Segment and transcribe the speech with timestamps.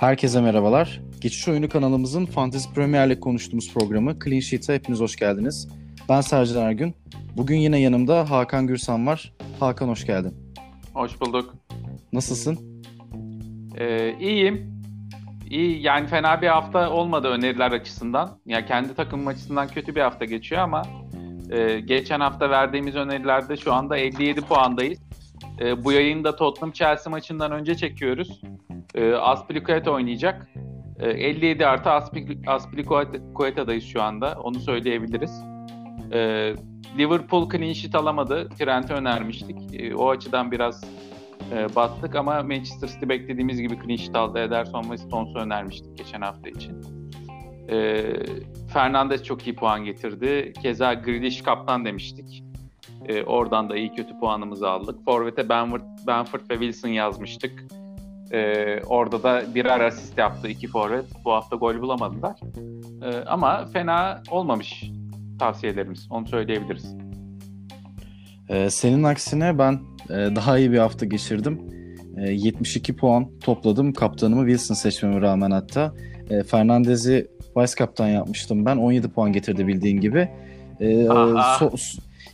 [0.00, 1.00] Herkese merhabalar.
[1.20, 5.68] Geçiş Oyunu kanalımızın Fantasy Premier Lig konuştuğumuz programı Clean Sheet'e hepiniz hoş geldiniz.
[6.08, 6.94] Ben Sercan Ergün.
[7.36, 9.32] Bugün yine yanımda Hakan Gürsan var.
[9.60, 10.34] Hakan hoş geldin.
[10.94, 11.54] Hoş bulduk.
[12.12, 12.82] Nasılsın?
[13.78, 14.82] Ee, iyiyim.
[15.50, 18.26] İyi yani fena bir hafta olmadı öneriler açısından.
[18.26, 20.82] Ya yani kendi takımım açısından kötü bir hafta geçiyor ama
[21.50, 24.98] e, geçen hafta verdiğimiz önerilerde şu anda 57 puandayız.
[25.60, 28.40] E, bu yayını da Tottenham Chelsea maçından önce çekiyoruz.
[28.94, 30.48] E, Aspilicueta oynayacak.
[30.98, 31.90] E, 57 artı
[32.46, 34.38] Aspilicueta'dayız şu anda.
[34.42, 35.42] Onu söyleyebiliriz.
[36.12, 36.52] E,
[36.98, 38.48] Liverpool clean sheet alamadı.
[38.48, 39.80] Trent'i önermiştik.
[39.80, 40.84] E, o açıdan biraz
[41.52, 44.38] e, battık ama Manchester City beklediğimiz gibi clean sheet aldı.
[44.38, 46.82] Ederson ve Stones'u önermiştik geçen hafta için.
[47.70, 48.04] E,
[48.72, 50.52] Fernandes çok iyi puan getirdi.
[50.62, 52.44] Keza Grealish kaptan demiştik.
[53.08, 55.04] E, oradan da iyi kötü puanımızı aldık.
[55.04, 57.64] Forvet'e Benford, Benford ve Wilson yazmıştık.
[58.32, 61.04] E, orada da birer asist yaptı iki forvet.
[61.24, 62.40] Bu hafta gol bulamadılar.
[63.02, 64.90] E, ama fena olmamış
[65.38, 66.06] tavsiyelerimiz.
[66.10, 66.96] Onu söyleyebiliriz.
[68.50, 71.60] Ee, senin aksine ben e, daha iyi bir hafta geçirdim.
[72.16, 73.92] E, 72 puan topladım.
[73.92, 75.94] Kaptanımı Wilson seçmeme rağmen hatta.
[76.30, 78.76] E, Fernandez'i vice kaptan yapmıştım ben.
[78.76, 80.28] 17 puan getirdi bildiğin gibi.
[80.80, 81.06] E,
[81.58, 81.70] so,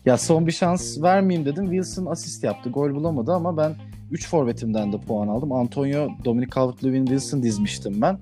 [0.06, 1.64] ya son bir şans vermeyeyim dedim.
[1.64, 2.70] Wilson asist yaptı.
[2.70, 3.74] Gol bulamadı ama ben
[4.10, 5.52] 3 forvetimden de puan aldım.
[5.52, 8.18] Antonio, Dominic Calvert-Lewin, Wilson dizmiştim ben.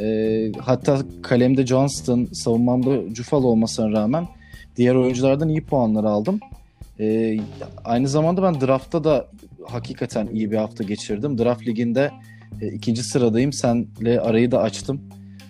[0.00, 4.26] E, hatta kalemde Johnston, savunmamda Cufal olmasına rağmen
[4.76, 6.40] diğer oyunculardan iyi puanlar aldım.
[7.00, 7.38] E,
[7.84, 9.28] aynı zamanda ben draftta da
[9.66, 11.38] hakikaten iyi bir hafta geçirdim.
[11.38, 12.10] Draft liginde
[12.60, 13.52] e, ikinci sıradayım.
[13.52, 15.00] Senle arayı da açtım.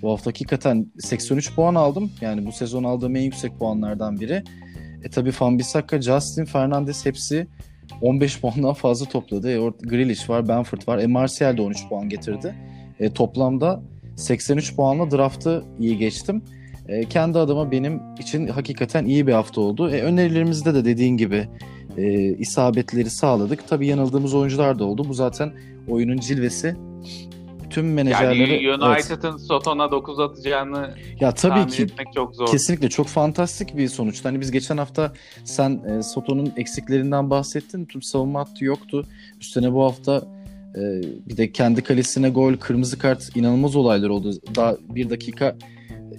[0.03, 2.11] Bu hafta hakikaten 83 puan aldım.
[2.21, 4.45] Yani bu sezon aldığım en yüksek puanlardan biri.
[5.05, 7.47] E tabi Fambisaka, Justin Fernandes hepsi
[8.01, 9.51] 15 puandan fazla topladı.
[9.51, 10.99] E, Grealish var, Benford var.
[10.99, 12.55] E, Martial de 13 puan getirdi.
[13.01, 13.83] E, toplamda
[14.17, 16.43] 83 puanla draftı iyi geçtim.
[16.89, 19.91] E, kendi adıma benim için hakikaten iyi bir hafta oldu.
[19.91, 21.49] E, önerilerimizde de dediğin gibi
[21.97, 23.69] e, isabetleri sağladık.
[23.69, 25.05] Tabii yanıldığımız oyuncular da oldu.
[25.09, 25.53] Bu zaten
[25.89, 26.77] oyunun cilvesi.
[27.75, 28.65] Tüm menajerleri...
[28.65, 29.41] Yani United'ın evet.
[29.41, 32.47] Soton'a 9 atacağını ya tabii ki etmek çok zor.
[32.47, 34.25] Kesinlikle çok fantastik bir sonuç.
[34.25, 35.13] Hani biz geçen hafta
[35.45, 37.85] sen e, Soto'nun eksiklerinden bahsettin.
[37.85, 39.07] Tüm savunma hattı yoktu.
[39.41, 40.23] Üstüne bu hafta
[40.75, 40.83] e,
[41.29, 44.31] bir de kendi kalesine gol, kırmızı kart inanılmaz olaylar oldu.
[44.57, 45.57] Daha bir dakika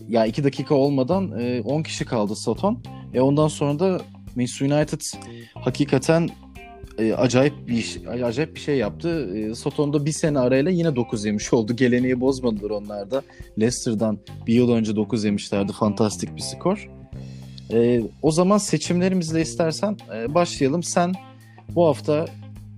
[0.10, 1.32] ya iki dakika olmadan
[1.66, 2.80] 10 e, kişi kaldı Soton.
[3.14, 4.02] E ondan sonra da
[4.36, 5.02] Manchester United
[5.54, 6.30] hakikaten
[6.98, 9.38] e, acayip bir acayip bir şey yaptı.
[9.38, 11.76] E, Soton'da bir sene arayla yine 9 yemiş oldu.
[11.76, 13.22] Geleneği bozmadılar onlar da.
[13.60, 14.18] Leicester'dan
[14.48, 15.74] bir yıl önce 9 yemişlerdi.
[15.74, 16.90] Fantastik bir skor.
[17.74, 20.84] E, o zaman seçimlerimizle istersen e, başlayalım.
[20.84, 21.14] Sen
[21.70, 22.26] bu hafta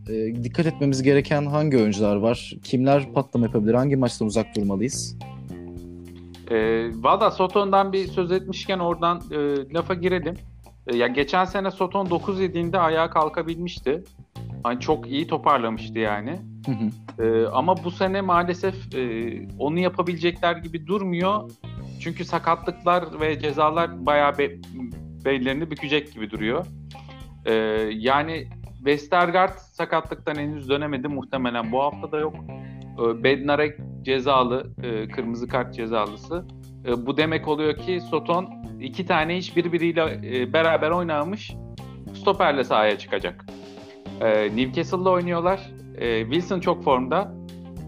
[0.09, 2.53] e, dikkat etmemiz gereken hangi oyuncular var?
[2.63, 3.73] Kimler patlama yapabilir?
[3.73, 5.17] Hangi maçtan uzak durmalıyız?
[6.51, 6.56] E,
[7.03, 9.38] Valla Soton'dan bir söz etmişken oradan e,
[9.73, 10.35] lafa girelim.
[10.88, 14.03] E, ya geçen sene Soton 9 yediğinde ayağa kalkabilmişti.
[14.64, 16.40] Hani çok iyi toparlamıştı yani.
[16.66, 17.24] Hı hı.
[17.24, 21.52] E, ama bu sene maalesef e, onu yapabilecekler gibi durmuyor.
[22.00, 24.52] Çünkü sakatlıklar ve cezalar bayağı be,
[25.25, 26.66] bellerini bükecek gibi duruyor.
[27.46, 27.54] E,
[27.94, 31.08] yani Westergaard sakatlıktan henüz dönemedi.
[31.08, 32.36] Muhtemelen bu hafta da yok.
[33.00, 36.46] E, Bednarek cezalı, e, kırmızı kart cezalısı.
[36.88, 38.50] E, bu demek oluyor ki Soton
[38.81, 41.52] iki tane hiç birbiriyle e, beraber oynamış
[42.14, 43.46] stoperle sahaya çıkacak.
[44.22, 45.72] E, Newcastle'la oynuyorlar.
[45.98, 47.34] E, Wilson çok formda.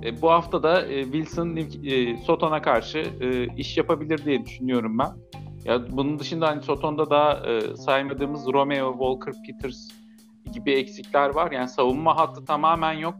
[0.04, 5.10] E, bu hafta da e, Wilson e, Soton'a karşı e, iş yapabilir diye düşünüyorum ben.
[5.66, 9.88] Ya bunun dışında hani Soton'da da e, saymadığımız Romeo, Walker, Peters
[10.54, 11.52] gibi eksikler var.
[11.52, 13.16] Yani savunma hattı tamamen yok.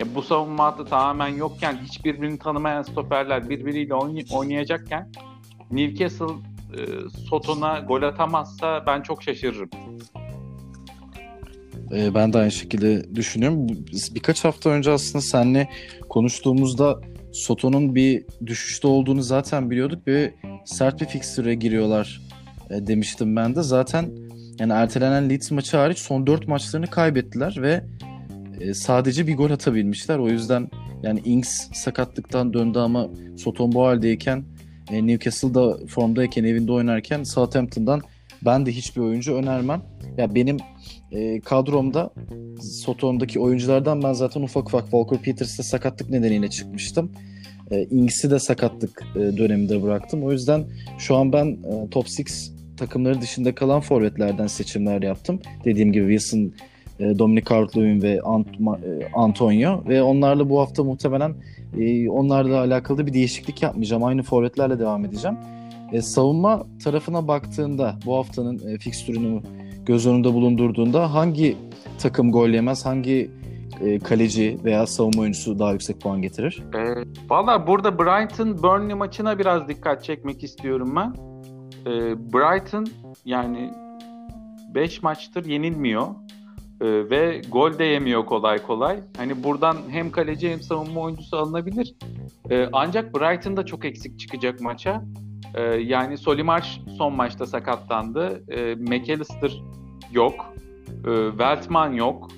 [0.00, 5.12] Ya bu savunma hattı tamamen yokken hiçbirbirini tanımayan stoperler birbiriyle oynay- oynayacakken
[5.70, 6.24] Newcastle
[6.76, 6.80] e,
[7.28, 9.70] Soton'a gol atamazsa ben çok şaşırırım.
[11.94, 13.66] E, ben de aynı şekilde düşünüyorum.
[14.14, 15.68] Birkaç hafta önce aslında seninle
[16.08, 17.00] konuştuğumuzda
[17.32, 22.20] Soto'nun bir düşüşte olduğunu zaten biliyorduk ve sert bir fikstüre giriyorlar
[22.70, 23.62] e, demiştim ben de.
[23.62, 24.10] Zaten
[24.58, 27.84] yani ertelenen Leeds maçı hariç son 4 maçlarını kaybettiler ve
[28.60, 30.18] e, sadece bir gol atabilmişler.
[30.18, 30.70] O yüzden
[31.02, 34.44] yani Ings sakatlıktan döndü ama Soton bu haldeyken
[34.90, 38.02] e, Newcastle'da formdayken evinde oynarken Southampton'dan
[38.44, 39.82] ben de hiçbir oyuncu önermem.
[40.18, 40.56] Ya benim
[41.12, 42.10] e, kadromda
[42.60, 47.12] Soton'daki oyunculardan ben zaten ufak ufak Walker Peters'ta sakatlık nedeniyle çıkmıştım.
[47.70, 50.24] E, Ings'i de sakatlık e, döneminde bıraktım.
[50.24, 50.64] O yüzden
[50.98, 52.22] şu an ben e, top 6
[52.76, 55.40] takımları dışında kalan forvetlerden seçimler yaptım.
[55.64, 56.52] Dediğim gibi Wilson
[57.00, 61.34] E, Dominic Calvert-Lewin ve Ant e, Antonio ve onlarla bu hafta muhtemelen
[61.78, 64.04] e, onlarla alakalı bir değişiklik yapmayacağım.
[64.04, 65.36] Aynı forvetlerle devam edeceğim.
[65.92, 69.42] E, savunma tarafına baktığında bu haftanın e, fikstürünü
[69.86, 71.56] göz önünde bulundurduğunda hangi
[71.98, 73.30] takım gol yemez, hangi
[73.80, 76.62] e, kaleci veya savunma oyuncusu daha yüksek puan getirir?
[76.74, 81.14] E, Valla burada Brighton Burnley maçına biraz dikkat çekmek istiyorum ben.
[81.86, 81.92] E,
[82.32, 82.86] Brighton
[83.24, 83.70] yani
[84.74, 86.06] 5 maçtır yenilmiyor
[86.80, 89.00] e, ve gol de yemiyor kolay kolay.
[89.16, 91.94] Hani buradan hem kaleci hem savunma oyuncusu alınabilir.
[92.50, 95.04] E, ancak Brighton da çok eksik çıkacak maça.
[95.54, 96.66] E, yani Solimarch
[96.98, 98.42] son maçta sakatlandı.
[98.48, 99.62] E, McAllister
[100.12, 100.54] yok.
[100.88, 102.28] E, Weltman yok.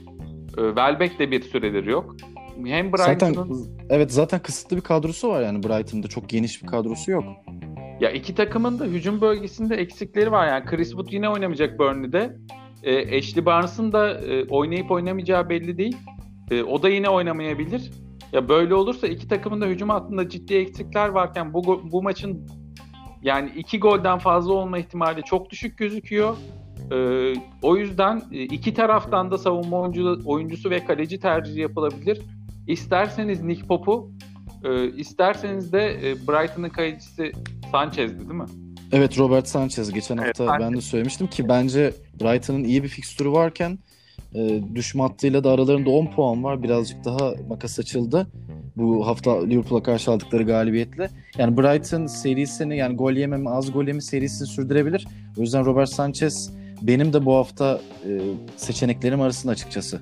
[0.59, 2.17] E, Welbeck de bir süredir yok.
[2.65, 3.35] Hem Brighton'ın...
[3.35, 6.09] Zaten, evet zaten kısıtlı bir kadrosu var yani Brighton'da.
[6.09, 7.25] Çok geniş bir kadrosu yok.
[8.01, 10.49] Ya iki takımın da hücum bölgesinde eksikleri var.
[10.49, 12.37] Yani Chris Wood yine oynamayacak Burnley'de.
[12.83, 15.97] E, Ashley Barnes'ın da e, oynayıp oynamayacağı belli değil.
[16.51, 17.91] E, o da yine oynamayabilir.
[18.33, 22.47] Ya böyle olursa iki takımın da hücum hattında ciddi eksikler varken bu bu maçın
[23.23, 26.37] yani iki golden fazla olma ihtimali çok düşük gözüküyor.
[26.93, 32.23] Ee, o yüzden e, iki taraftan da savunma oyuncu, oyuncusu ve kaleci tercihi yapılabilir.
[32.67, 34.11] İsterseniz Nick Pop'u,
[34.65, 37.33] e, isterseniz de e, Brighton'ın kalecisi
[37.73, 38.72] Sanchez'di değil mi?
[38.93, 40.67] Evet Robert Sanchez geçen evet, hafta Sanchez.
[40.67, 43.79] ben de söylemiştim ki bence Brighton'ın iyi bir fikstürü varken
[44.35, 46.63] e, düşme hattıyla da aralarında 10 puan var.
[46.63, 48.27] Birazcık daha makas açıldı.
[48.77, 51.11] Bu hafta Liverpool'a karşı aldıkları galibiyetle.
[51.39, 55.07] Yani Brighton serisini yani gol yememi az gol yeme serisini sürdürebilir.
[55.39, 58.21] O yüzden Robert Sanchez benim de bu hafta e,
[58.57, 60.01] seçeneklerim arasında açıkçası.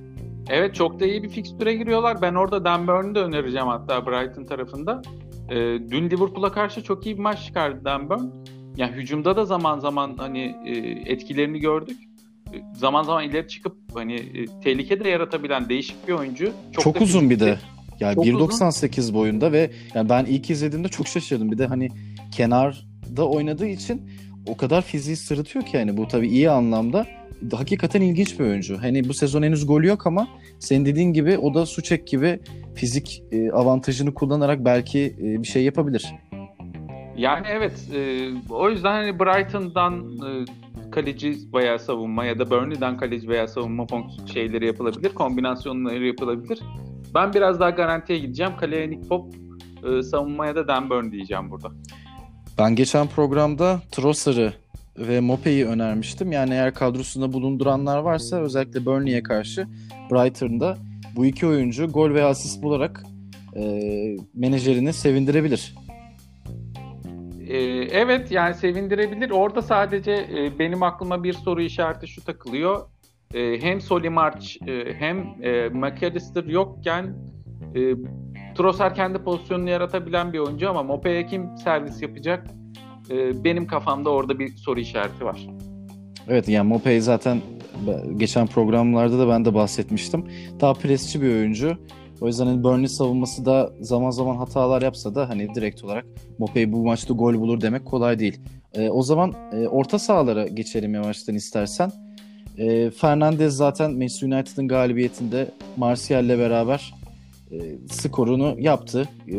[0.49, 2.23] Evet çok da iyi bir fikstüre giriyorlar.
[2.23, 5.03] Ben orada Dan Burn'u da önereceğim hatta Brighton tarafında.
[5.49, 5.57] E,
[5.91, 8.60] dün Liverpool'a karşı çok iyi bir maç çıkardı Dan Burn.
[8.77, 10.73] Yani hücumda da zaman zaman hani e,
[11.13, 11.99] etkilerini gördük.
[12.55, 16.53] E, zaman zaman ileri çıkıp hani e, tehlike de yaratabilen değişik bir oyuncu.
[16.73, 17.31] Çok, çok uzun fizikli.
[17.31, 17.59] bir de.
[18.01, 21.53] Yani 1.98 boyunda ve yani ben ilk izlediğimde çok şaşırdım.
[21.53, 21.89] Bir de hani
[22.33, 24.03] kenarda oynadığı için
[24.47, 27.07] o kadar fiziği sırıtıyor ki yani bu tabii iyi anlamda.
[27.53, 28.79] Hakikaten ilginç bir oyuncu.
[28.83, 30.29] Hani bu sezon henüz golü yok ama
[30.59, 32.41] senin dediğin gibi o da Suçek gibi
[32.75, 36.15] fizik e, avantajını kullanarak belki e, bir şey yapabilir.
[37.17, 40.45] Yani evet e, o yüzden hani Brighton'dan e,
[40.91, 43.87] kaleci veya savunma ya da Burnley'den kaleci veya savunma
[44.33, 46.61] şeyleri yapılabilir, kombinasyonları yapılabilir.
[47.15, 48.53] Ben biraz daha garantiye gideceğim.
[48.57, 49.35] Kaleye Nick Pop,
[49.85, 51.71] e, savunmaya da Dan Burn diyeceğim burada.
[52.59, 54.55] Ben geçen programda Trossard'ı
[54.99, 56.33] ve Mope'yi önermiştim.
[56.33, 59.67] Yani eğer kadrosunda bulunduranlar varsa özellikle Burnley'e karşı
[60.11, 60.79] Brighton'da
[61.17, 63.03] bu iki oyuncu gol veya asist bularak
[63.57, 63.63] e,
[64.35, 65.75] menajerini sevindirebilir.
[67.51, 67.59] Ee,
[67.93, 69.31] evet yani sevindirebilir.
[69.31, 72.81] Orada sadece e, benim aklıma bir soru işareti şu takılıyor.
[73.35, 77.15] E, hem Solimarch e, hem e, McAllister yokken
[77.75, 77.95] e,
[78.55, 82.47] Trossard kendi pozisyonunu yaratabilen bir oyuncu ama Mope'ye kim servis yapacak?
[83.11, 85.47] Ee, benim kafamda orada bir soru işareti var.
[86.29, 87.41] Evet yani Mope zaten
[88.17, 90.25] geçen programlarda da ben de bahsetmiştim.
[90.61, 91.77] Daha presçi bir oyuncu.
[92.21, 96.07] O yüzden hani Burnley savunması da zaman zaman hatalar yapsa da hani direkt olarak
[96.39, 98.41] Mope bu maçta gol bulur demek kolay değil.
[98.75, 101.93] E, o zaman e, orta sahalara geçelim yavaştan istersen.
[102.59, 106.95] E, Fernandez zaten Manchester United'ın galibiyetinde Martial'le beraber
[107.53, 107.59] e,
[107.91, 109.09] skorunu yaptı.
[109.29, 109.37] E,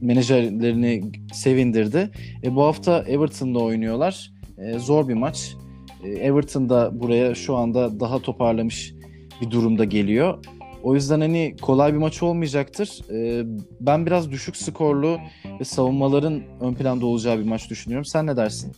[0.00, 2.10] menajerlerini sevindirdi.
[2.44, 4.32] E, bu hafta Everton'da oynuyorlar.
[4.58, 5.56] E, zor bir maç.
[6.04, 8.94] E, Everton da buraya şu anda daha toparlamış
[9.40, 10.44] bir durumda geliyor.
[10.82, 13.00] O yüzden hani kolay bir maç olmayacaktır.
[13.10, 13.46] E,
[13.80, 15.18] ben biraz düşük skorlu
[15.60, 18.04] ve savunmaların ön planda olacağı bir maç düşünüyorum.
[18.04, 18.72] Sen ne dersin?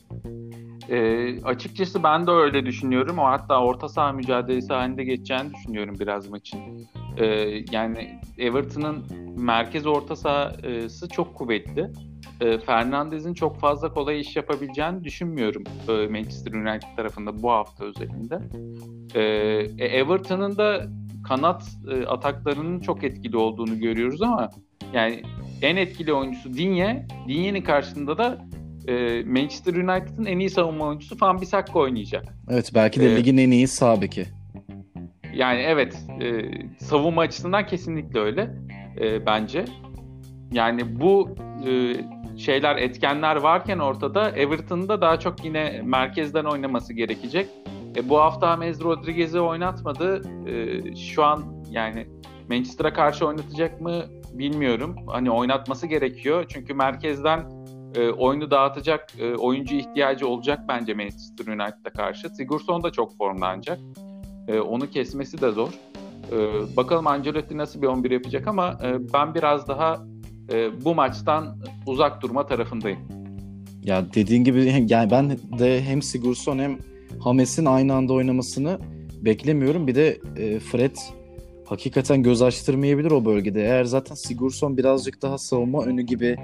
[0.89, 3.19] E, açıkçası ben de öyle düşünüyorum.
[3.19, 6.61] O hatta orta saha mücadelesi halinde geçeceğini düşünüyorum biraz maçın.
[7.17, 7.27] E,
[7.73, 9.05] yani Everton'ın
[9.39, 11.91] merkez orta sahası çok kuvvetli.
[12.41, 18.39] E, Fernandez'in çok fazla kolay iş yapabileceğini düşünmüyorum e, Manchester United tarafında bu hafta özelinde.
[19.15, 19.21] E,
[19.79, 20.87] e Everton'ın da
[21.29, 24.51] kanat e, ataklarının çok etkili olduğunu görüyoruz ama
[24.93, 25.23] yani
[25.63, 27.07] en etkili oyuncusu Dinye.
[27.29, 28.39] Dinye'nin karşısında da
[28.89, 32.25] e, Manchester United'ın en iyi savunma oyuncusu Van Bissaka oynayacak.
[32.51, 34.27] Evet belki de ee, ligin en iyi sağ beki.
[35.35, 38.51] Yani evet e, savunma açısından kesinlikle öyle
[39.01, 39.65] e, bence.
[40.53, 41.29] Yani bu
[41.67, 41.95] e,
[42.39, 47.49] şeyler etkenler varken ortada Everton'da daha çok yine merkezden oynaması gerekecek.
[47.97, 50.23] E, bu hafta James Rodriguez'i oynatmadı.
[50.49, 52.07] E, şu an yani
[52.51, 54.03] Manchester'a karşı oynatacak mı
[54.33, 54.97] bilmiyorum.
[55.07, 56.45] Hani oynatması gerekiyor.
[56.49, 57.51] Çünkü merkezden
[57.95, 62.29] e, oyunu dağıtacak e, oyuncu ihtiyacı olacak bence Manchester United'a karşı.
[62.29, 63.79] Sigurdsson da çok formlanacak.
[64.49, 65.69] E, onu kesmesi de zor.
[66.33, 66.37] E,
[66.77, 70.10] bakalım Ancelotti nasıl bir 11 yapacak ama e, ben biraz daha
[70.53, 72.99] e, bu maçtan uzak durma tarafındayım.
[73.85, 76.79] Ya dediğin gibi yani ben de hem Sigurdsson hem
[77.21, 78.79] Hames'in aynı anda oynamasını
[79.23, 79.87] beklemiyorum.
[79.87, 80.97] Bir de e, Fred
[81.65, 83.63] hakikaten göz açtırmayabilir o bölgede.
[83.63, 86.37] Eğer zaten Sigurdsson birazcık daha savunma önü gibi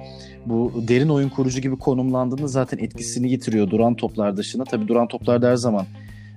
[0.46, 4.64] bu derin oyun kurucu gibi konumlandığında zaten etkisini yitiriyor duran toplar dışında.
[4.64, 5.86] Tabii duran toplar her zaman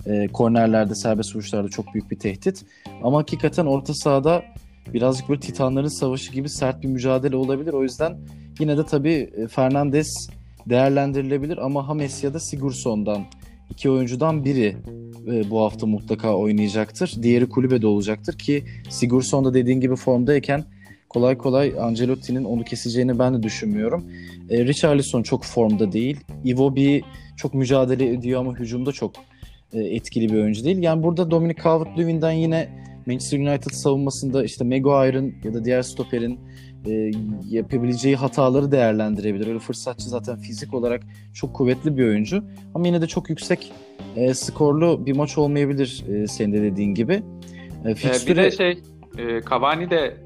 [0.05, 2.65] e, kornerlerde, serbest vuruşlarda çok büyük bir tehdit.
[3.03, 4.43] Ama hakikaten orta sahada
[4.93, 7.73] birazcık böyle Titanların savaşı gibi sert bir mücadele olabilir.
[7.73, 8.17] O yüzden
[8.59, 10.29] yine de tabii e, Fernandes
[10.65, 13.25] değerlendirilebilir ama Hames ya da Sigurdsson'dan
[13.69, 14.77] iki oyuncudan biri
[15.27, 17.23] e, bu hafta mutlaka oynayacaktır.
[17.23, 20.65] Diğeri kulübede olacaktır ki Sigurdsson da dediğin gibi formdayken
[21.09, 24.11] kolay kolay Ancelotti'nin onu keseceğini ben de düşünmüyorum.
[24.49, 26.19] E, Richarlison çok formda değil.
[26.43, 27.01] Iwobi
[27.37, 29.11] çok mücadele ediyor ama hücumda çok
[29.73, 30.77] e, etkili bir oyuncu değil.
[30.77, 32.69] Yani burada Dominic Calvert-Lewin'den yine
[33.09, 36.39] Manchester United savunmasında işte Maguire'ın ya da diğer stoperin
[36.85, 37.11] e,
[37.49, 39.47] yapabileceği hataları değerlendirebilir.
[39.47, 42.43] Öyle fırsatçı zaten fizik olarak çok kuvvetli bir oyuncu.
[42.75, 43.71] Ama yine de çok yüksek
[44.15, 47.23] e, skorlu bir maç olmayabilir e, senin de dediğin gibi.
[47.85, 48.37] E, fikstüre...
[48.37, 48.71] Bir de şey
[49.17, 50.17] e, Cavani de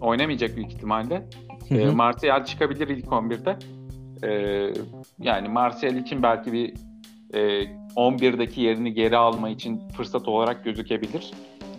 [0.00, 1.22] oynamayacak büyük ihtimalle.
[1.70, 3.56] E, Martial çıkabilir ilk 11'de.
[4.26, 4.72] E,
[5.18, 6.74] yani Martial için belki bir
[7.34, 7.40] e,
[7.96, 11.30] 11'deki yerini geri alma için fırsat olarak gözükebilir.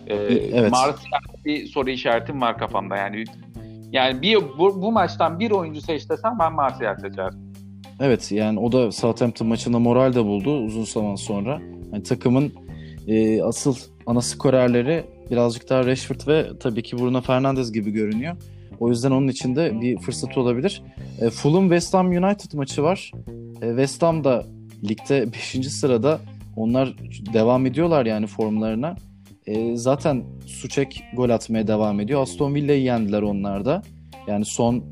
[0.06, 0.70] E, evet.
[0.70, 2.96] Martial bir soru işaretim var kafamda.
[2.96, 3.24] Yani
[3.92, 7.54] yani bir bu, bu maçtan bir oyuncu seç desem ben Martial seçerdim.
[8.00, 11.60] Evet yani o da Southampton maçında moral de buldu uzun zaman sonra.
[11.92, 12.52] Yani takımın
[13.08, 18.36] e, asıl ana skorerleri birazcık daha Rashford ve tabii ki Bruno Fernandes gibi görünüyor.
[18.80, 20.82] O yüzden onun için de bir fırsat olabilir.
[21.20, 23.12] E, Fulham West Ham United maçı var.
[23.62, 24.44] E, West Ham da
[24.88, 25.68] ligde 5.
[25.68, 26.20] sırada.
[26.56, 26.96] Onlar
[27.32, 28.96] devam ediyorlar yani formlarına.
[29.46, 32.22] E, zaten Suçek gol atmaya devam ediyor.
[32.22, 33.82] Aston Villa'yı yendiler onlar da.
[34.26, 34.84] Yani son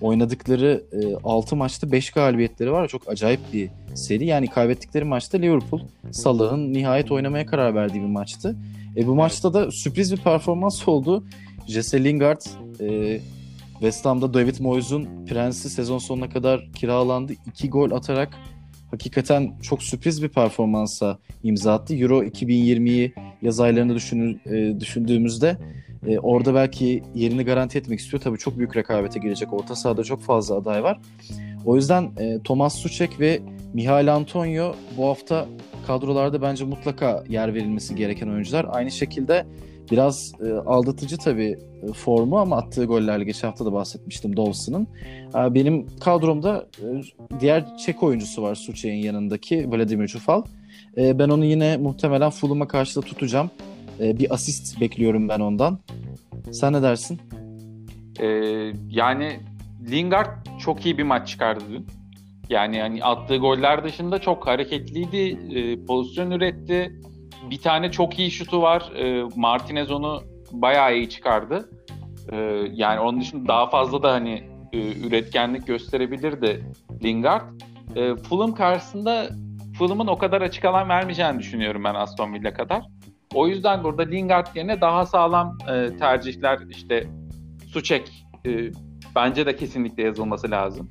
[0.00, 2.88] oynadıkları e, 6 maçta 5 galibiyetleri var.
[2.88, 4.26] Çok acayip bir seri.
[4.26, 8.56] Yani kaybettikleri maçta Liverpool Salah'ın nihayet oynamaya karar verdiği bir maçtı.
[8.96, 11.24] E, bu maçta da sürpriz bir performans oldu.
[11.66, 12.40] Jesse Lingard
[12.80, 13.20] e,
[13.72, 17.32] West Ham'da David Moyes'un prensi sezon sonuna kadar kiralandı.
[17.46, 18.36] 2 gol atarak
[18.90, 21.94] hakikaten çok sürpriz bir performansa imza attı.
[21.94, 25.56] Euro 2020'yi yaz aylarında düşünür, e, düşündüğümüzde
[26.06, 28.22] e, orada belki yerini garanti etmek istiyor.
[28.22, 29.52] Tabii çok büyük rekabete girecek.
[29.52, 31.00] Orta sahada çok fazla aday var.
[31.64, 33.40] O yüzden e, Thomas Suchek ve
[33.74, 35.46] Mihail Antonio bu hafta
[35.86, 38.66] kadrolarda bence mutlaka yer verilmesi gereken oyuncular.
[38.70, 39.46] Aynı şekilde
[39.90, 44.86] biraz e, aldatıcı tabii e, formu ama attığı gollerle geçen hafta da bahsetmiştim Dawson'ın.
[45.34, 46.86] E, benim kadromda e,
[47.40, 50.42] diğer Çek oyuncusu var Suçek'in yanındaki Vladimir Çufal.
[50.96, 53.50] E, ben onu yine muhtemelen Fulham'a karşı da tutacağım.
[54.00, 55.78] E, bir asist bekliyorum ben ondan.
[56.52, 57.20] Sen ne dersin?
[58.20, 58.26] E,
[58.90, 59.40] yani
[59.90, 61.86] Lingard çok iyi bir maç çıkardı dün.
[62.50, 67.00] Yani yani attığı goller dışında çok hareketliydi, e, pozisyon üretti.
[67.50, 68.92] Bir tane çok iyi şutu var.
[68.96, 71.70] E, Martinez onu bayağı iyi çıkardı.
[72.32, 72.36] E,
[72.72, 76.64] yani onun dışında daha fazla da hani e, üretkenlik gösterebilirdi
[77.04, 77.60] Lingard.
[77.96, 79.28] E, Fulham karşısında
[79.78, 82.82] Fulham'ın o kadar açık alan vermeyeceğini düşünüyorum ben Aston Villa kadar.
[83.34, 87.06] O yüzden burada Lingard yerine daha sağlam e, tercihler işte
[87.68, 88.70] Suçek e,
[89.16, 90.90] bence de kesinlikle yazılması lazım.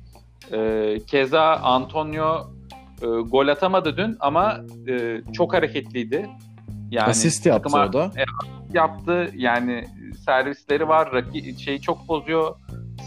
[0.52, 2.55] E, keza Antonio
[3.02, 6.26] e, gol atamadı dün ama e, çok hareketliydi.
[6.90, 8.12] Yani asist yaptı o da.
[8.16, 8.24] E,
[8.72, 9.84] yaptı yani
[10.24, 11.12] servisleri var.
[11.12, 12.54] Raki, şeyi çok bozuyor.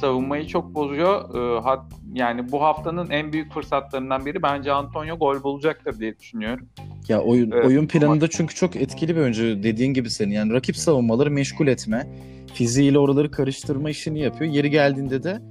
[0.01, 1.35] Savunmayı çok bozuyor.
[1.35, 6.69] E, hat, yani bu haftanın en büyük fırsatlarından biri bence Antonio gol bulacaktır diye düşünüyorum.
[7.07, 8.27] Ya oyun evet, oyun planında ama...
[8.27, 10.31] çünkü çok etkili bir oyuncu dediğin gibi senin.
[10.31, 12.07] Yani rakip savunmaları meşgul etme,
[12.53, 14.51] fiziğiyle oraları karıştırma işini yapıyor.
[14.51, 15.41] Yeri geldiğinde de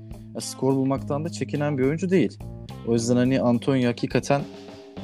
[0.40, 2.38] skor bulmaktan da çekinen bir oyuncu değil.
[2.88, 4.40] O yüzden hani Antonio hakikaten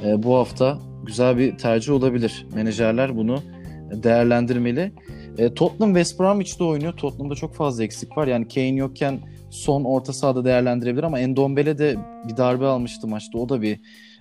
[0.05, 2.45] e, bu hafta güzel bir tercih olabilir.
[2.53, 3.39] Menajerler bunu
[3.91, 4.91] değerlendirmeli.
[5.37, 6.93] E, Tottenham West Bromwich'te oynuyor.
[6.93, 8.27] Tottenham'da çok fazla eksik var.
[8.27, 11.95] Yani Kane yokken son orta sahada değerlendirebilir ama Endombele de
[12.27, 13.37] bir darbe almıştı maçta.
[13.37, 13.79] O da bir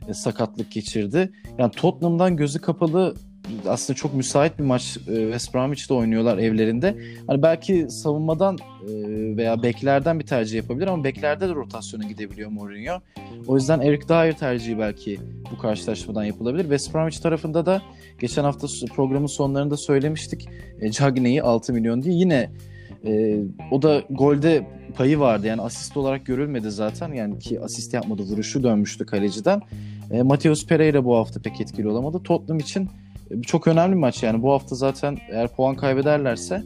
[0.08, 1.32] e, sakatlık geçirdi.
[1.58, 3.14] Yani Tottenham'dan gözü kapalı
[3.68, 6.96] aslında çok müsait bir maç e, West Bromwich'te oynuyorlar evlerinde.
[7.26, 8.90] Hani belki savunmadan e,
[9.36, 13.00] veya beklerden bir tercih yapabilir ama beklerde de rotasyona gidebiliyor Mourinho.
[13.46, 15.18] O yüzden Eric Dyer tercihi belki
[15.52, 16.62] bu karşılaşmadan yapılabilir.
[16.62, 17.82] West Bromwich tarafında da
[18.20, 20.48] geçen hafta programın sonlarında söylemiştik.
[20.90, 22.50] Cagney'i 6 milyon diye yine
[23.06, 25.46] e, o da golde payı vardı.
[25.46, 27.12] Yani asist olarak görülmedi zaten.
[27.12, 28.22] Yani ki asist yapmadı.
[28.22, 29.60] Vuruşu dönmüştü kaleciden.
[30.10, 32.22] E, Mateus Pereira bu hafta pek etkili olamadı.
[32.24, 33.03] Tottenham için E,
[33.42, 34.42] çok önemli maç yani.
[34.42, 36.62] Bu hafta zaten eğer puan kaybederlerse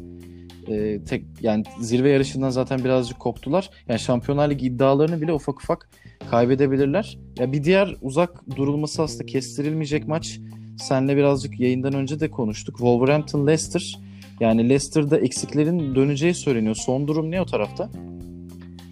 [0.69, 3.71] e, tek yani zirve yarışından zaten birazcık koptular.
[3.89, 5.91] Yani Şampiyonlar Ligi iddialarını bile ufak ufak
[6.31, 7.19] kaybedebilirler.
[7.39, 10.41] Ya bir diğer uzak durulması aslında kestirilmeyecek maç.
[10.79, 12.77] Senle birazcık yayından önce de konuştuk.
[12.77, 13.99] Wolverhampton Leicester.
[14.41, 16.75] Yani Leicester'da eksiklerin döneceği söyleniyor.
[16.75, 17.91] Son durum ne o tarafta?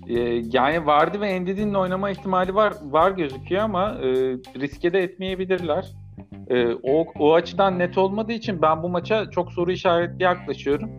[0.08, 4.08] Ee, yani Vardy ve Endidi'nin oynama ihtimali var var gözüküyor ama e,
[4.60, 5.86] riske de etmeyebilirler.
[6.48, 10.90] E, o, o açıdan net olmadığı için ben bu maça çok soru işaretli yaklaşıyorum.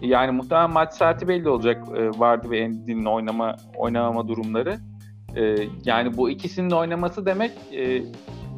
[0.00, 4.78] Yani muhtemelen maç saati belli olacak e, Vardy ve Endidi'nin oynama oynamama durumları.
[5.36, 8.02] E, yani bu ikisinin oynaması demek e,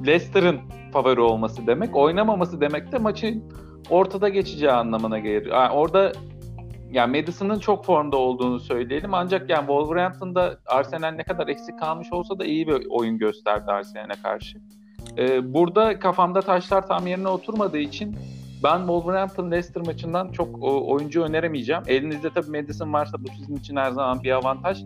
[0.07, 0.61] Leicester'ın
[0.93, 1.97] favori olması demek.
[1.97, 3.45] Oynamaması demek de maçın
[3.91, 5.47] ortada geçeceği anlamına gelir.
[5.47, 6.13] Yani orada
[6.91, 9.15] yani Madison'ın çok formda olduğunu söyleyelim.
[9.15, 14.23] Ancak yani Wolverhampton'da Arsenal ne kadar eksik kalmış olsa da iyi bir oyun gösterdi Arsenal'e
[14.23, 14.59] karşı.
[15.19, 18.17] Ee, burada kafamda taşlar tam yerine oturmadığı için
[18.65, 21.83] ben Wolverhampton Leicester maçından çok o, oyuncu öneremeyeceğim.
[21.87, 24.85] Elinizde tabii Madison varsa bu sizin için her zaman bir avantaj.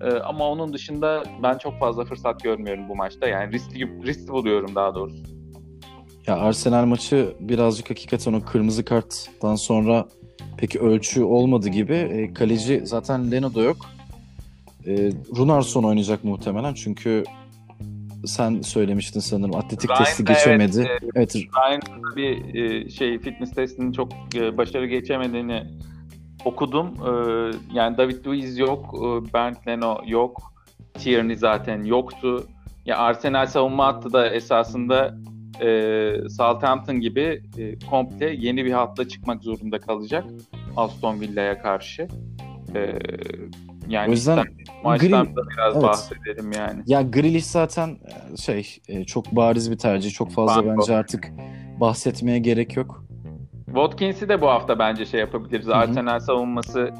[0.00, 3.28] Ee, ama onun dışında ben çok fazla fırsat görmüyorum bu maçta.
[3.28, 5.22] Yani riskli, riskli buluyorum daha doğrusu.
[6.26, 10.08] Ya Arsenal maçı birazcık hakikaten o kırmızı karttan sonra
[10.56, 11.94] peki ölçü olmadı gibi.
[11.94, 13.76] E, kaleci zaten Leno da yok.
[14.86, 17.24] E, Runarsson oynayacak muhtemelen çünkü
[18.26, 19.56] sen söylemiştin sanırım.
[19.56, 20.88] Atletik Ryan, testi geçemedi.
[20.88, 21.36] Evet, evet.
[21.36, 21.80] Ryan
[22.16, 25.62] bir e, şey fitness testinin çok e, başarı geçemediğini
[26.44, 26.86] okudum.
[26.86, 27.10] E,
[27.74, 30.52] yani David Luiz yok, e, Bernd Leno yok,
[30.94, 32.46] Tierney zaten yoktu.
[32.86, 35.18] Ya Arsenal savunma hattı da esasında
[35.60, 40.24] e, Southampton gibi e, komple yeni bir hatla çıkmak zorunda kalacak
[40.76, 42.08] Aston Villa'ya karşı.
[42.74, 42.98] E,
[43.88, 44.44] yani o yüzden
[44.84, 45.82] maçtan Grill, biraz evet.
[45.82, 46.82] bahsedelim yani.
[46.86, 50.10] Ya Grealish zaten e, şey e, çok bariz bir tercih.
[50.10, 50.80] Çok fazla Banko.
[50.80, 51.32] bence artık
[51.80, 53.04] bahsetmeye gerek yok.
[53.66, 55.66] Watkins'i de bu hafta bence şey yapabiliriz.
[55.66, 55.76] Hı-hı.
[55.76, 56.90] Arsenal savunması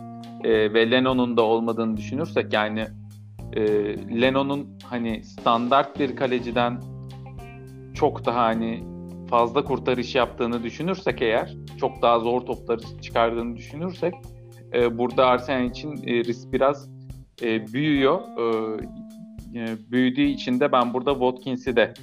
[0.44, 2.86] e, ve Lennon'un da olmadığını düşünürsek yani
[3.52, 3.62] e,
[4.20, 6.80] Lennon'un hani standart bir kaleciden
[7.94, 8.84] çok daha hani
[9.30, 14.14] fazla kurtarış yaptığını düşünürsek eğer, çok daha zor topları çıkardığını düşünürsek
[14.74, 16.88] e, burada Arsenal için e, risk biraz
[17.42, 18.20] e, büyüyor.
[18.38, 18.98] E,
[19.54, 21.94] e, büyüdüğü için de ben burada Watkins'i de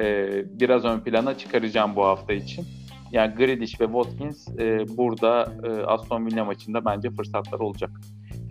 [0.00, 0.28] e,
[0.60, 2.64] biraz ön plana çıkaracağım bu hafta için.
[3.12, 7.90] Yani Grealish ve Watkins e, burada e, Aston Villa maçında bence fırsatlar olacak.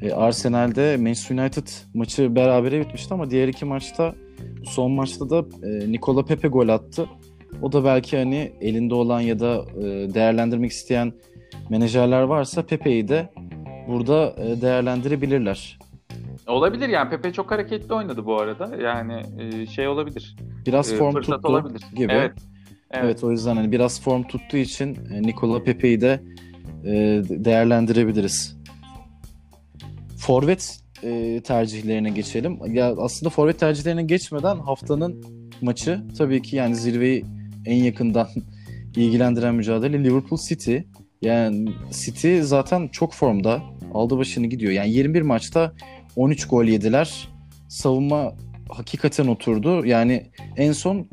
[0.02, 4.16] E, Arsenal'de Manchester United maçı berabere bitmişti ama diğer iki maçta
[4.64, 7.06] son maçta da e, Nikola Pepe gol attı.
[7.62, 11.14] O da belki hani elinde olan ya da e, değerlendirmek isteyen
[11.70, 13.30] menajerler varsa Pepe'yi de
[13.88, 15.80] burada e, değerlendirebilirler.
[16.48, 18.76] Olabilir yani Pepe çok hareketli oynadı bu arada.
[18.76, 20.36] Yani e, şey olabilir.
[20.66, 21.82] Biraz e, form tuttu olabilir.
[21.96, 22.12] gibi.
[22.14, 22.34] Evet.
[22.92, 23.04] Evet.
[23.06, 26.24] evet o yüzden hani biraz form tuttuğu için Nikola Pepe'yi de
[27.30, 28.58] değerlendirebiliriz.
[30.18, 30.80] Forvet
[31.44, 32.76] tercihlerine geçelim.
[32.76, 35.24] Ya aslında forvet tercihlerine geçmeden haftanın
[35.62, 37.26] maçı tabii ki yani zirveyi
[37.66, 38.28] en yakından
[38.96, 40.78] ilgilendiren mücadele Liverpool City.
[41.22, 43.62] Yani City zaten çok formda.
[43.94, 44.72] Aldı başını gidiyor.
[44.72, 45.74] Yani 21 maçta
[46.16, 47.30] 13 gol yediler.
[47.68, 48.34] Savunma
[48.70, 49.86] hakikaten oturdu.
[49.86, 50.24] Yani
[50.58, 51.08] en son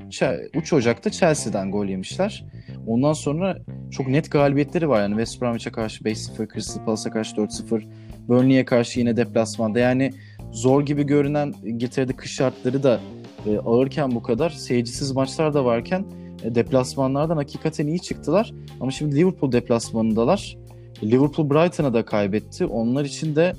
[0.54, 2.44] 3 Ocak'ta Chelsea'den gol yemişler.
[2.86, 3.58] Ondan sonra
[3.90, 5.02] çok net galibiyetleri var.
[5.02, 7.82] Yani West Bromwich'e karşı 5-0, Crystal Palace'a karşı 4-0,
[8.28, 9.78] Burnley'e karşı yine deplasmanda.
[9.78, 10.10] Yani
[10.52, 13.00] zor gibi görünen İngiltere'de kış şartları da
[13.46, 16.04] e, ağırken bu kadar seyircisiz maçlar da varken
[16.44, 18.52] e, deplasmanlardan hakikaten iyi çıktılar.
[18.80, 20.56] Ama şimdi Liverpool deplasmanındalar.
[21.04, 22.66] Liverpool Brighton'a da kaybetti.
[22.66, 23.52] Onlar için de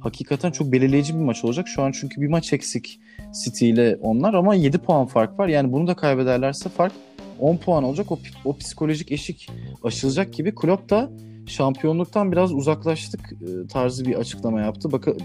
[0.00, 1.68] hakikaten çok belirleyici bir maç olacak.
[1.68, 3.00] Şu an çünkü bir maç eksik
[3.44, 5.48] City ile onlar ama 7 puan fark var.
[5.48, 6.92] Yani bunu da kaybederlerse fark
[7.40, 8.12] 10 puan olacak.
[8.12, 9.50] O, o psikolojik eşik
[9.84, 10.54] aşılacak gibi.
[10.54, 11.10] Klopp da
[11.46, 14.92] şampiyonluktan biraz uzaklaştık e, tarzı bir açıklama yaptı.
[14.92, 15.18] Bakın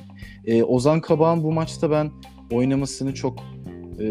[0.46, 2.12] e, Ozan Kabak'ın bu maçta ben
[2.52, 3.40] oynamasını çok
[4.00, 4.08] e,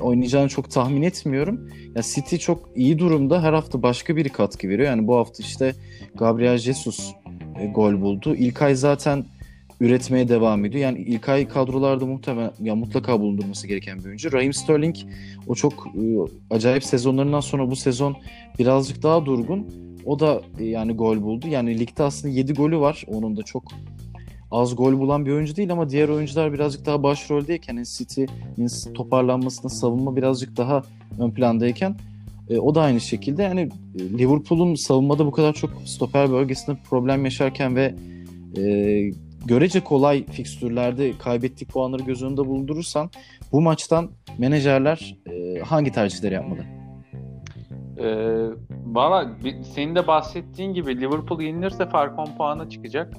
[0.00, 1.70] oynayacağını çok tahmin etmiyorum.
[1.94, 3.42] Ya City çok iyi durumda.
[3.42, 4.88] Her hafta başka biri katkı veriyor.
[4.88, 5.74] Yani bu hafta işte
[6.14, 7.12] Gabriel Jesus
[7.60, 8.34] e, gol buldu.
[8.34, 9.24] İlkay zaten
[9.80, 10.82] üretmeye devam ediyor.
[10.82, 14.32] Yani İlkay kadrolarda muhtemelen ya mutlaka bulundurması gereken bir oyuncu.
[14.32, 14.96] Raheem Sterling
[15.46, 16.02] o çok e,
[16.50, 18.16] acayip sezonlarından sonra bu sezon
[18.58, 19.66] birazcık daha durgun.
[20.04, 21.48] O da e, yani gol buldu.
[21.48, 23.04] Yani ligde aslında 7 golü var.
[23.06, 23.62] Onun da çok
[24.52, 29.68] az gol bulan bir oyuncu değil ama diğer oyuncular birazcık daha başroldeyken yani City'nin toparlanmasında
[29.68, 30.82] savunma birazcık daha
[31.18, 31.96] ön plandayken
[32.48, 33.60] e, o da aynı şekilde yani
[33.94, 37.94] e, Liverpool'un savunmada bu kadar çok stoper bölgesinde problem yaşarken ve
[38.56, 38.62] e,
[39.46, 43.10] görece kolay fikstürlerde kaybettik puanları göz önünde bulundurursan
[43.52, 46.60] bu maçtan menajerler e, hangi tercihleri yapmalı?
[47.98, 48.48] Ee,
[48.86, 49.30] Valla
[49.74, 53.14] senin de bahsettiğin gibi Liverpool yenilirse fark 10 puana çıkacak.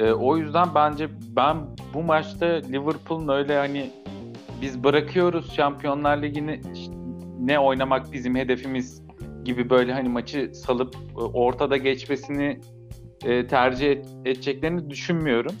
[0.00, 1.56] Ee, o yüzden bence ben
[1.94, 3.90] bu maçta Liverpool'un öyle hani
[4.62, 6.60] biz bırakıyoruz Şampiyonlar Ligi'ni
[7.40, 9.02] ne oynamak bizim hedefimiz
[9.44, 12.60] gibi böyle hani maçı salıp e, ortada geçmesini
[13.24, 13.90] e, tercih
[14.24, 15.52] edeceklerini düşünmüyorum.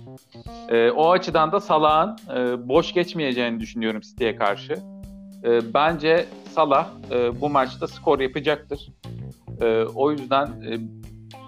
[0.68, 4.74] E, o açıdan da Salah'ın e, boş geçmeyeceğini düşünüyorum City'ye karşı.
[5.44, 8.92] E, bence Salah e, bu maçta skor yapacaktır.
[9.60, 10.78] E, o yüzden e,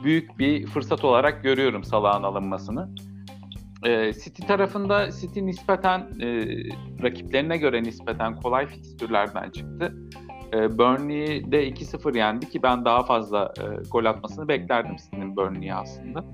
[0.04, 2.88] büyük bir fırsat olarak görüyorum Salah'ın alınmasını.
[3.86, 6.46] E, City tarafında City nispeten e,
[7.02, 9.94] rakiplerine göre nispeten kolay fikstürlerden çıktı.
[10.54, 15.74] E, Burnley'i de 2-0 yendi ki ben daha fazla e, gol atmasını beklerdim City'nin Burnley'i
[15.74, 16.24] aslında.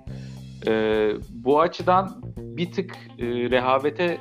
[0.67, 4.19] E, bu açıdan bir tık e, rehavete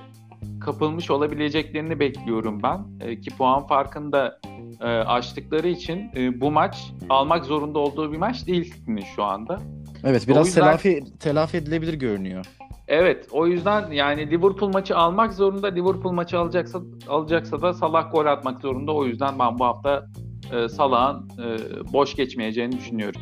[0.62, 2.86] kapılmış olabileceklerini bekliyorum ben.
[3.01, 4.39] E, ki puan farkında
[4.82, 6.78] e, açtıkları için e, bu maç
[7.10, 9.60] almak zorunda olduğu bir maç değil City'nin şu anda.
[10.04, 10.62] Evet biraz yüzden...
[10.62, 12.46] telafi, telafi edilebilir görünüyor.
[12.88, 15.68] Evet o yüzden yani Liverpool maçı almak zorunda.
[15.68, 18.94] Liverpool maçı alacaksa alacaksa da Salah gol atmak zorunda.
[18.94, 20.06] O yüzden ben bu hafta
[20.54, 21.58] e, Salah'ın e,
[21.94, 23.22] boş geçmeyeceğini düşünüyorum.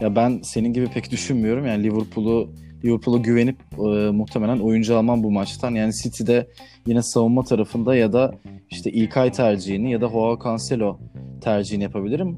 [0.00, 1.66] Ya ben senin gibi pek düşünmüyorum.
[1.66, 2.50] Yani Liverpool'u
[2.84, 5.74] Liverpool'a güvenip e, muhtemelen oyuncu almam bu maçtan.
[5.74, 6.46] Yani City'de
[6.86, 8.34] yine savunma tarafında ya da
[8.70, 10.98] işte İlkay tercihini ya da Joao Cancelo
[11.40, 12.36] tercihini yapabilirim.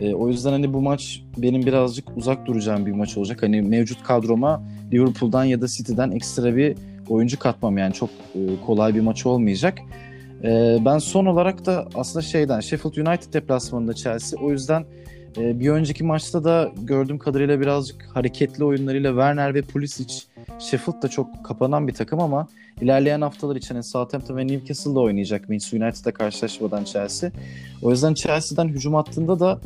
[0.00, 3.42] E, o yüzden hani bu maç benim birazcık uzak duracağım bir maç olacak.
[3.42, 6.76] Hani mevcut kadroma Liverpool'dan ya da City'den ekstra bir
[7.08, 9.78] oyuncu katmam yani çok e, kolay bir maç olmayacak.
[10.44, 14.84] E, ben son olarak da aslında şeyden Sheffield United deplasmanında Chelsea o yüzden
[15.36, 20.14] e, bir önceki maçta da gördüğüm kadarıyla birazcık hareketli oyunlarıyla Werner ve Pulisic
[20.58, 22.48] Sheffield da çok kapanan bir takım ama
[22.80, 27.30] ilerleyen haftalar için hani Southampton ve Newcastle'da oynayacak Manchester United'la karşılaşmadan Chelsea.
[27.82, 29.60] O yüzden Chelsea'den hücum hattında da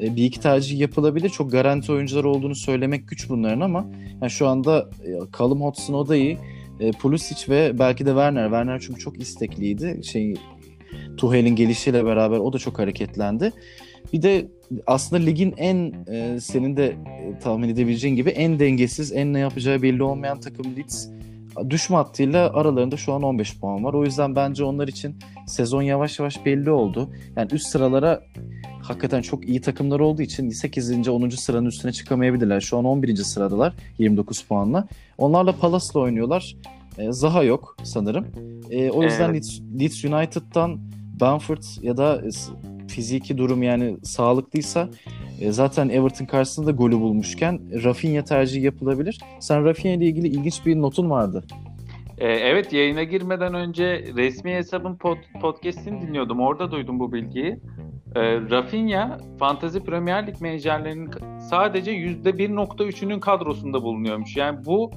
[0.00, 1.28] e, bir iki tercih yapılabilir.
[1.28, 3.86] Çok garanti oyuncular olduğunu söylemek güç bunların ama
[4.20, 6.38] yani şu anda e, Callum Hudson Odoi,
[6.80, 8.44] e, Pulisic ve belki de Werner.
[8.44, 10.00] Werner çünkü çok istekliydi.
[10.04, 10.34] Şey
[11.16, 13.52] Tuhel'in gelişiyle beraber o da çok hareketlendi.
[14.12, 14.48] Bir de
[14.86, 19.82] aslında ligin en e, senin de e, tahmin edebileceğin gibi en dengesiz, en ne yapacağı
[19.82, 21.08] belli olmayan takım Leeds
[21.70, 23.94] düşme hattıyla aralarında şu an 15 puan var.
[23.94, 27.10] O yüzden bence onlar için sezon yavaş yavaş belli oldu.
[27.36, 28.22] Yani üst sıralara
[28.82, 31.08] hakikaten çok iyi takımlar olduğu için 8.
[31.08, 31.28] 10.
[31.28, 32.60] sıranın üstüne çıkamayabilirler.
[32.60, 33.16] Şu an 11.
[33.16, 34.88] sıradalar 29 puanla.
[35.18, 36.56] Onlarla Palace'la oynuyorlar.
[36.98, 38.26] E, Zaha yok sanırım.
[38.70, 39.34] E, o yüzden evet.
[39.34, 40.78] Leeds, Leeds United'dan
[41.20, 42.22] Bamford ya da
[42.94, 44.88] fiziki durum yani sağlıklıysa
[45.40, 49.20] e, zaten Everton karşısında golü bulmuşken Rafinha tercihi yapılabilir.
[49.40, 51.44] Sen Rafinha ile ilgili ilginç bir notun vardı.
[52.18, 56.40] E, evet yayına girmeden önce resmi hesabın pod, podcast'ini dinliyordum.
[56.40, 57.58] Orada duydum bu bilgiyi.
[58.14, 61.10] E, Rafinha Fantasy Premier Lig menajerlerinin
[61.50, 64.36] sadece %1.3'ünün kadrosunda bulunuyormuş.
[64.36, 64.90] Yani bu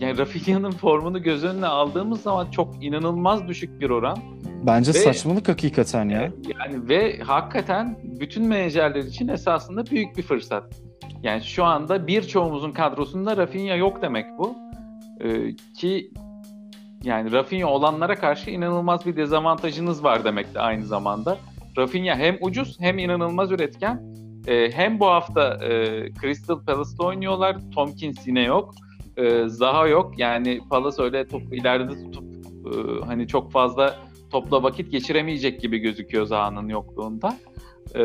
[0.00, 4.18] yani Rafinha'nın formunu göz önüne aldığımız zaman çok inanılmaz düşük bir oran.
[4.66, 6.20] Bence ve, saçmalık hakikaten ya.
[6.20, 10.82] Yani ve hakikaten bütün menajerler için esasında büyük bir fırsat.
[11.22, 14.56] Yani şu anda birçoğumuzun kadrosunda Rafinha yok demek bu.
[15.20, 16.10] Ee, ki
[17.02, 21.38] yani Rafinha olanlara karşı inanılmaz bir dezavantajınız var demek de aynı zamanda.
[21.78, 24.02] Rafinha hem ucuz hem inanılmaz üretken.
[24.46, 27.56] Ee, hem bu hafta e, Crystal Palace'da oynuyorlar.
[27.74, 28.74] Tomkins yine yok.
[29.16, 30.18] Ee, Zaha yok.
[30.18, 32.24] Yani Palace öyle top ileride tutup
[32.66, 33.96] e, hani çok fazla
[34.32, 37.36] topla vakit geçiremeyecek gibi gözüküyor Zaha'nın yokluğunda.
[37.94, 38.02] E,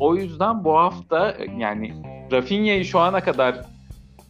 [0.00, 1.92] o yüzden bu hafta yani
[2.32, 3.64] Rafinha'yı şu ana kadar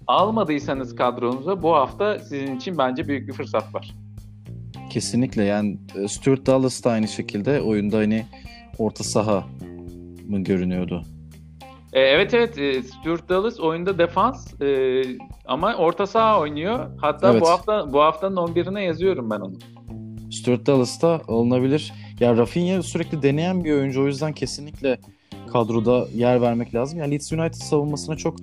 [0.06, 3.94] almadıysanız kadronuza bu hafta sizin için bence büyük bir fırsat var.
[4.90, 8.26] Kesinlikle yani e, Stuart Dallas da aynı şekilde oyunda hani
[8.78, 9.44] orta saha
[10.28, 11.02] mı görünüyordu?
[11.92, 15.02] E, evet evet e, Stuart Dallas oyunda defans e,
[15.46, 16.90] ama orta saha oynuyor.
[17.00, 17.42] Hatta evet.
[17.42, 19.54] bu hafta bu haftanın 11'ine yazıyorum ben onu.
[20.48, 21.92] Stuart Dallas'ta alınabilir.
[22.20, 24.98] Ya Rafinha sürekli deneyen bir oyuncu o yüzden kesinlikle
[25.52, 26.98] kadroda yer vermek lazım.
[26.98, 28.36] Yani Leeds United savunmasına çok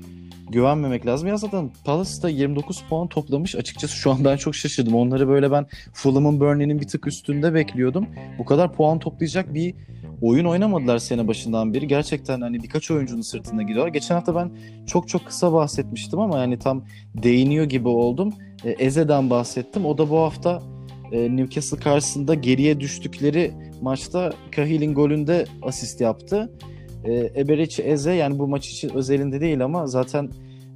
[0.49, 1.27] güvenmemek lazım.
[1.27, 3.55] Ya zaten Palace'da 29 puan toplamış.
[3.55, 4.95] Açıkçası şu an ben çok şaşırdım.
[4.95, 8.07] Onları böyle ben Fulham'ın Burnley'nin bir tık üstünde bekliyordum.
[8.39, 9.75] Bu kadar puan toplayacak bir
[10.21, 11.87] oyun oynamadılar sene başından beri.
[11.87, 13.93] Gerçekten hani birkaç oyuncunun sırtında gidiyorlar.
[13.93, 14.51] Geçen hafta ben
[14.87, 18.33] çok çok kısa bahsetmiştim ama yani tam değiniyor gibi oldum.
[18.63, 19.85] E, Eze'den bahsettim.
[19.85, 20.74] O da bu hafta
[21.11, 26.51] e, Newcastle karşısında geriye düştükleri maçta Cahill'in golünde asist yaptı.
[27.05, 30.29] E, Eberechi Eze yani bu maç için özelinde değil ama zaten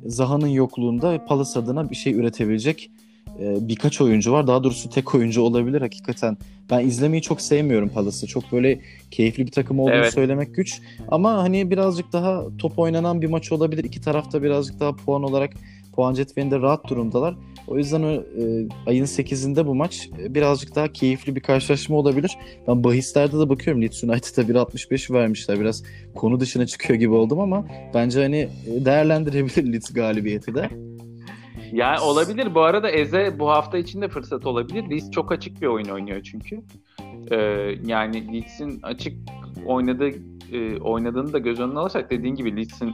[0.05, 2.91] Zaha'nın yokluğunda Palace adına bir şey üretebilecek
[3.39, 4.47] e, birkaç oyuncu var.
[4.47, 6.37] Daha doğrusu tek oyuncu olabilir hakikaten.
[6.69, 8.27] Ben izlemeyi çok sevmiyorum Palace'ı.
[8.27, 8.79] Çok böyle
[9.11, 10.13] keyifli bir takım olduğunu evet.
[10.13, 10.81] söylemek güç.
[11.07, 13.83] Ama hani birazcık daha top oynanan bir maç olabilir.
[13.83, 15.53] İki tarafta birazcık daha puan olarak
[15.93, 17.35] puan cetvelinde rahat durumdalar.
[17.67, 18.19] O yüzden e,
[18.87, 22.37] ayın 8'inde bu maç e, birazcık daha keyifli bir karşılaşma olabilir.
[22.67, 25.59] Ben bahislerde de bakıyorum Leeds United'a 1.65 vermişler.
[25.59, 25.83] Biraz
[26.15, 30.69] konu dışına çıkıyor gibi oldum ama bence hani e, değerlendirebilir Leeds galibiyeti de.
[31.71, 32.55] Yani olabilir.
[32.55, 34.89] Bu arada Eze bu hafta içinde fırsat olabilir.
[34.89, 36.61] Leeds çok açık bir oyun oynuyor çünkü.
[37.31, 37.35] Ee,
[37.85, 39.17] yani Leeds'in açık
[39.65, 40.09] oynadığı
[40.53, 42.93] e, oynadığını da göz önüne alırsak dediğin gibi Leeds'in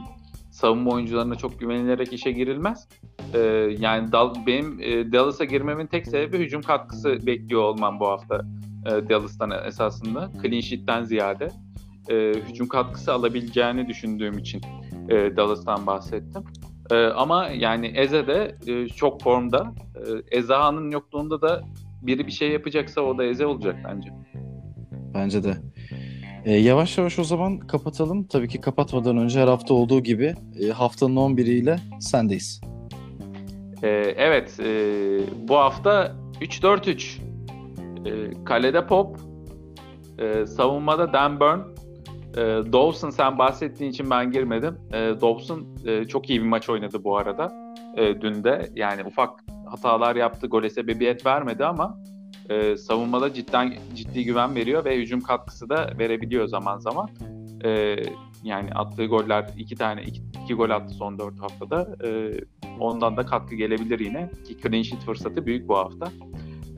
[0.56, 2.88] savunma oyuncularına çok güvenilerek işe girilmez.
[3.34, 3.38] Ee,
[3.78, 8.40] yani Dal, benim e, Dallas'a girmemin tek sebebi hücum katkısı bekliyor olmam bu hafta
[8.86, 10.30] e, Dallas'tan esasında.
[10.42, 11.48] Clean sheet'ten ziyade
[12.08, 14.60] e, hücum katkısı alabileceğini düşündüğüm için
[15.08, 16.42] e, Dallas'tan bahsettim.
[16.90, 19.74] E, ama yani Eze de e, çok formda.
[19.96, 21.62] E, Ezaha'nın yokluğunda da
[22.02, 24.10] biri bir şey yapacaksa o da Eze olacak bence.
[25.14, 25.56] Bence de.
[26.46, 28.24] E, yavaş yavaş o zaman kapatalım.
[28.24, 32.60] Tabii ki kapatmadan önce her hafta olduğu gibi e, haftanın 11'iyle sendeyiz.
[33.82, 34.68] E, evet, e,
[35.48, 37.18] bu hafta 3-4-3.
[38.04, 39.16] E, kalede Pop,
[40.18, 41.60] e, savunmada Dan Burn,
[42.36, 44.78] e, Dawson sen bahsettiğin için ben girmedim.
[44.92, 47.52] E, Dawson e, çok iyi bir maç oynadı bu arada.
[47.96, 49.30] E, dün de yani ufak
[49.66, 51.98] hatalar yaptı, gole sebebiyet vermedi ama
[52.50, 57.08] e, savunmada cidden ciddi güven veriyor ve hücum katkısı da verebiliyor zaman zaman.
[57.64, 57.96] E,
[58.44, 61.96] yani attığı goller iki tane iki, iki gol attı son dört haftada.
[62.04, 62.32] E,
[62.80, 64.30] ondan da katkı gelebilir yine.
[64.44, 66.08] Ki clean sheet fırsatı büyük bu hafta.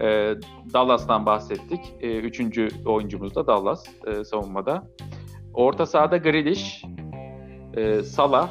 [0.00, 0.34] E,
[0.72, 1.80] Dallas'tan bahsettik.
[2.00, 4.86] E, üçüncü oyuncumuz da Dallas e, savunmada.
[5.54, 6.84] Orta sahada Grealish,
[7.76, 8.50] e, Salah,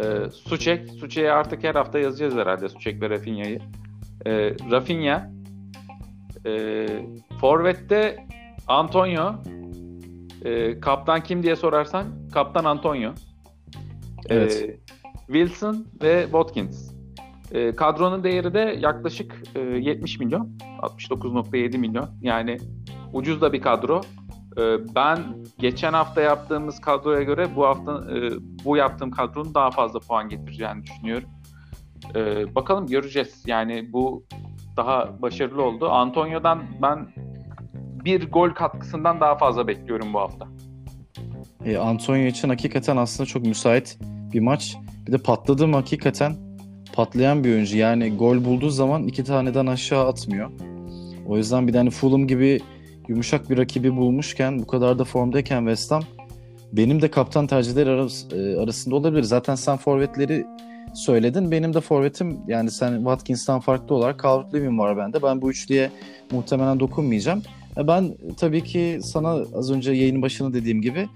[0.00, 0.90] e, Suçek.
[0.90, 3.58] Suçek'e artık her hafta yazacağız herhalde Suçek ve Rafinha'yı.
[4.26, 5.33] E, Rafinha,
[6.46, 6.86] e,
[7.40, 8.26] Forvet'te
[8.66, 9.34] Antonio.
[10.44, 13.12] E, kaptan kim diye sorarsan kaptan Antonio.
[14.28, 14.62] Evet.
[14.62, 14.80] E,
[15.26, 16.94] Wilson ve Watkins.
[17.52, 20.58] E, kadronun değeri de yaklaşık e, 70 milyon.
[20.82, 22.08] 69.7 milyon.
[22.22, 22.58] Yani
[23.12, 24.00] ucuz da bir kadro.
[24.58, 25.18] E, ben
[25.58, 28.30] geçen hafta yaptığımız kadroya göre bu hafta e,
[28.64, 31.28] bu yaptığım kadronun daha fazla puan getireceğini düşünüyorum.
[32.14, 33.42] E, bakalım göreceğiz.
[33.46, 34.24] Yani bu
[34.76, 35.88] daha başarılı oldu.
[35.88, 37.08] Antonio'dan ben
[38.04, 40.46] bir gol katkısından daha fazla bekliyorum bu hafta.
[41.64, 43.98] E, Antonio için hakikaten aslında çok müsait
[44.32, 44.76] bir maç.
[45.06, 46.32] Bir de patladığım hakikaten
[46.94, 47.78] patlayan bir oyuncu.
[47.78, 50.50] Yani gol bulduğu zaman iki taneden aşağı atmıyor.
[51.26, 52.60] O yüzden bir de hani Fulham gibi
[53.08, 56.02] yumuşak bir rakibi bulmuşken bu kadar da formdayken West Ham
[56.72, 59.22] benim de kaptan tercihleri e, arasında olabilir.
[59.22, 60.46] Zaten sen forvetleri
[60.94, 61.50] söyledin.
[61.50, 65.22] Benim de forvetim yani sen Watkins'tan farklı olarak Calvert-Lewin var bende.
[65.22, 65.90] Ben bu üçlüye
[66.30, 67.42] muhtemelen dokunmayacağım.
[67.76, 71.08] E, ben tabii ki sana az önce yayının başında dediğim gibi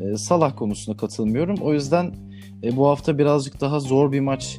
[0.00, 1.56] e, Salah konusunda katılmıyorum.
[1.62, 2.14] O yüzden
[2.62, 4.58] e, bu hafta birazcık daha zor bir maç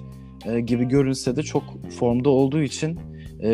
[0.66, 1.64] gibi görünse de çok
[2.00, 3.00] formda olduğu için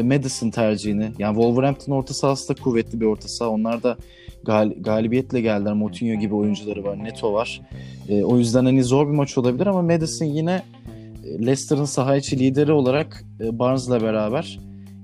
[0.04, 3.50] Madison tercihini yani Wolverhampton orta sahası da kuvvetli bir orta saha.
[3.50, 3.98] Onlar da
[4.46, 5.74] gal- galibiyetle geldiler.
[5.74, 7.04] Moutinho gibi oyuncuları var.
[7.04, 7.62] Neto var.
[8.24, 10.62] o yüzden hani zor bir maç olabilir ama Madison yine
[11.24, 14.60] Leicester'ın saha içi lideri olarak e, Barnes'la beraber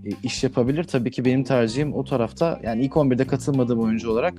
[0.06, 0.84] e, iş yapabilir.
[0.84, 2.60] Tabii ki benim tercihim o tarafta.
[2.64, 4.34] Yani ilk 11'de katılmadığım oyuncu olarak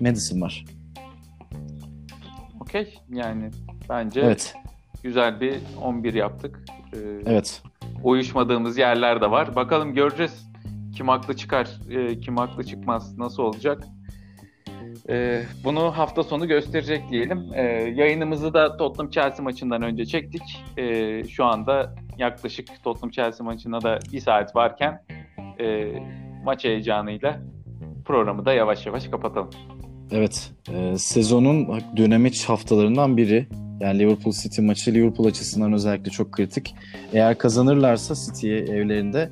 [0.00, 0.64] Madison var.
[2.60, 2.98] Okey.
[3.12, 3.50] Yani
[3.88, 4.54] bence evet.
[5.02, 6.60] güzel bir 11 yaptık.
[6.94, 7.62] Ee, evet.
[8.02, 9.56] Uyuşmadığımız yerler de var.
[9.56, 10.50] Bakalım göreceğiz.
[10.96, 13.84] Kim haklı çıkar, e, kim haklı çıkmaz, nasıl olacak?
[15.10, 17.46] Ee, bunu hafta sonu gösterecek diyelim.
[17.54, 17.62] Ee,
[17.96, 20.42] yayınımızı da Tottenham Chelsea maçından önce çektik.
[20.76, 25.02] Ee, şu anda yaklaşık Tottenham Chelsea maçına da bir saat varken
[25.60, 25.92] e,
[26.44, 27.40] maç heyecanıyla
[28.04, 29.50] programı da yavaş yavaş kapatalım.
[30.12, 33.46] Evet, e, sezonun dönemeç haftalarından biri.
[33.80, 36.74] Yani Liverpool City maçı Liverpool açısından özellikle çok kritik.
[37.12, 39.30] Eğer kazanırlarsa City'ye evlerinde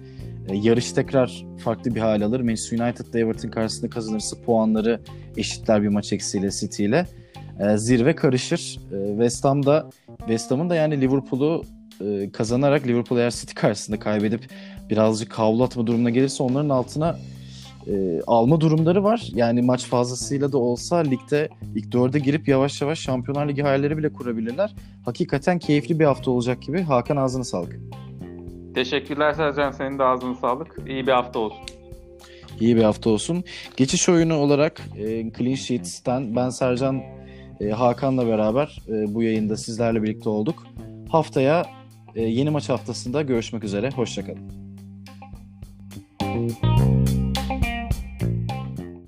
[0.55, 2.41] yarış tekrar farklı bir hal alır.
[2.41, 5.01] Manchester United da Everton karşısında kazanırsa puanları
[5.37, 7.07] eşitler bir maç eksiğiyle City ile.
[7.61, 8.81] E, zirve karışır.
[8.93, 11.63] E, West Ham'da West Ham'ın da yani Liverpool'u
[12.01, 14.51] e, kazanarak Liverpool eğer City karşısında kaybedip
[14.91, 17.19] birazcık havlu atma durumuna gelirse onların altına
[17.87, 19.29] e, alma durumları var.
[19.35, 24.13] Yani maç fazlasıyla da olsa ligde ilk dörde girip yavaş yavaş Şampiyonlar Ligi hayalleri bile
[24.13, 24.75] kurabilirler.
[25.05, 26.83] Hakikaten keyifli bir hafta olacak gibi.
[26.83, 27.81] Hakan ağzına sağlık.
[28.79, 29.71] Teşekkürler Sercan.
[29.71, 30.77] Senin de ağzına sağlık.
[30.87, 31.59] İyi bir hafta olsun.
[32.61, 33.45] İyi bir hafta olsun.
[33.77, 37.03] Geçiş oyunu olarak e, Clean Sheets'ten ben Sercan
[37.61, 40.67] e, Hakan'la beraber e, bu yayında sizlerle birlikte olduk.
[41.11, 41.67] Haftaya
[42.15, 43.91] e, yeni maç haftasında görüşmek üzere.
[43.91, 44.51] Hoşçakalın.
[46.19, 46.78] Thank you.